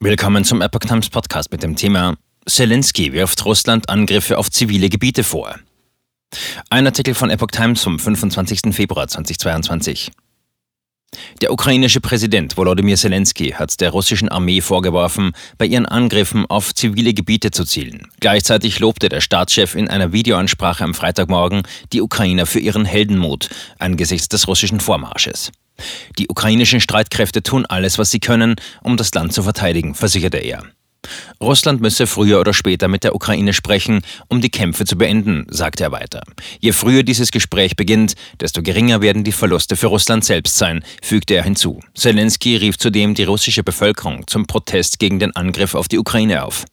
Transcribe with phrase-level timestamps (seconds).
[0.00, 2.14] Willkommen zum Epoch Times Podcast mit dem Thema
[2.46, 5.58] Zelensky wirft Russland Angriffe auf zivile Gebiete vor.
[6.70, 8.72] Ein Artikel von Epoch Times vom 25.
[8.72, 10.12] Februar 2022.
[11.40, 17.14] Der ukrainische Präsident Volodymyr Zelensky hat der russischen Armee vorgeworfen, bei ihren Angriffen auf zivile
[17.14, 18.08] Gebiete zu zielen.
[18.20, 21.62] Gleichzeitig lobte der Staatschef in einer Videoansprache am Freitagmorgen
[21.92, 23.48] die Ukrainer für ihren Heldenmut
[23.78, 25.52] angesichts des russischen Vormarsches.
[26.18, 30.64] Die ukrainischen Streitkräfte tun alles, was sie können, um das Land zu verteidigen, versicherte er.
[31.40, 35.84] Russland müsse früher oder später mit der Ukraine sprechen, um die Kämpfe zu beenden, sagte
[35.84, 36.22] er weiter.
[36.60, 41.34] Je früher dieses Gespräch beginnt, desto geringer werden die Verluste für Russland selbst sein, fügte
[41.34, 41.80] er hinzu.
[41.94, 46.64] Zelensky rief zudem die russische Bevölkerung zum Protest gegen den Angriff auf die Ukraine auf.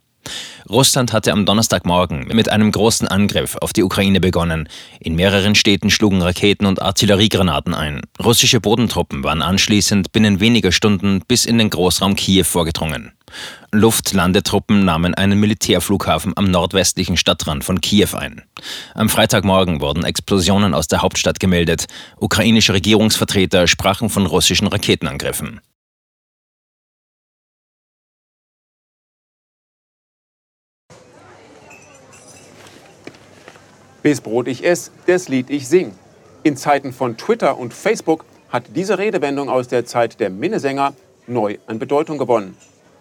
[0.70, 4.68] Russland hatte am Donnerstagmorgen mit einem großen Angriff auf die Ukraine begonnen.
[5.00, 8.02] In mehreren Städten schlugen Raketen und Artilleriegranaten ein.
[8.24, 13.12] Russische Bodentruppen waren anschließend binnen weniger Stunden bis in den Großraum Kiew vorgedrungen.
[13.72, 18.44] Luftlandetruppen nahmen einen Militärflughafen am nordwestlichen Stadtrand von Kiew ein.
[18.94, 21.86] Am Freitagmorgen wurden Explosionen aus der Hauptstadt gemeldet.
[22.18, 25.62] Ukrainische Regierungsvertreter sprachen von russischen Raketenangriffen.
[34.06, 35.96] Bis Brot ich ess, das Lied ich sing.
[36.44, 40.94] In Zeiten von Twitter und Facebook hat diese Redewendung aus der Zeit der Minnesänger
[41.26, 42.56] neu an Bedeutung gewonnen.